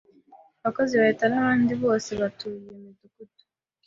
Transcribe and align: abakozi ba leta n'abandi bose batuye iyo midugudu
abakozi 0.61 0.91
ba 0.99 1.05
leta 1.09 1.25
n'abandi 1.29 1.71
bose 1.83 2.09
batuye 2.21 2.55
iyo 2.63 2.73
midugudu 2.83 3.41